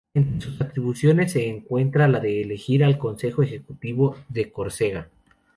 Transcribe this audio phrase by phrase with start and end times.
[0.15, 5.09] Entre sus atribuciones se encuentra la de elegir al Consejo ejecutivo de Córcega.